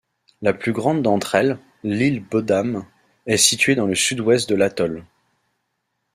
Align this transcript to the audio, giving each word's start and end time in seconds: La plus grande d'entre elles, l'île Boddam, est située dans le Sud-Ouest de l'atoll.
La 0.41 0.51
plus 0.53 0.71
grande 0.73 1.03
d'entre 1.03 1.35
elles, 1.35 1.59
l'île 1.83 2.23
Boddam, 2.23 2.87
est 3.27 3.37
située 3.37 3.75
dans 3.75 3.85
le 3.85 3.93
Sud-Ouest 3.93 4.49
de 4.49 4.55
l'atoll. 4.55 5.05